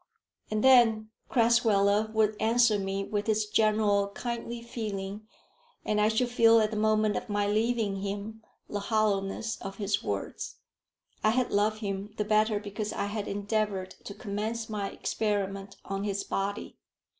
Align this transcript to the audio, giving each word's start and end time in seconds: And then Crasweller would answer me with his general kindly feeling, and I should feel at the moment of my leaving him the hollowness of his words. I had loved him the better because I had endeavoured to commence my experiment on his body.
And 0.49 0.63
then 0.63 1.11
Crasweller 1.29 2.11
would 2.11 2.35
answer 2.41 2.79
me 2.79 3.03
with 3.03 3.27
his 3.27 3.45
general 3.45 4.07
kindly 4.15 4.63
feeling, 4.63 5.27
and 5.85 6.01
I 6.01 6.07
should 6.07 6.29
feel 6.31 6.59
at 6.59 6.71
the 6.71 6.75
moment 6.75 7.15
of 7.15 7.29
my 7.29 7.45
leaving 7.45 7.97
him 7.97 8.41
the 8.67 8.79
hollowness 8.79 9.57
of 9.61 9.75
his 9.77 10.01
words. 10.01 10.55
I 11.23 11.29
had 11.29 11.51
loved 11.51 11.81
him 11.81 12.15
the 12.17 12.25
better 12.25 12.59
because 12.59 12.91
I 12.91 13.05
had 13.05 13.27
endeavoured 13.27 13.91
to 14.05 14.15
commence 14.15 14.67
my 14.69 14.89
experiment 14.89 15.75
on 15.85 16.03
his 16.03 16.23
body. 16.23 16.79